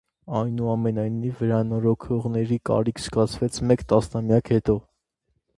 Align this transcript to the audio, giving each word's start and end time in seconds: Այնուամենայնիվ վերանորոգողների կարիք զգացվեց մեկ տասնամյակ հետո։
Այնուամենայնիվ 0.37 1.35
վերանորոգողների 1.43 2.59
կարիք 2.71 3.05
զգացվեց 3.05 3.63
մեկ 3.73 3.87
տասնամյակ 3.95 4.55
հետո։ 4.59 4.81